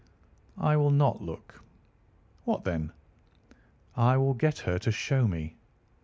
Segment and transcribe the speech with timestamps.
[0.57, 1.61] "I will not look."
[2.43, 2.91] "What then?"
[3.95, 5.57] "I will get her to show me."